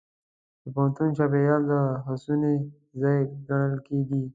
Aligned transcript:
د 0.63 0.65
پوهنتون 0.75 1.09
چاپېریال 1.17 1.61
د 1.71 1.73
هڅونې 2.07 2.53
ځای 3.01 3.17
ګڼل 3.47 3.73
کېږي. 3.87 4.21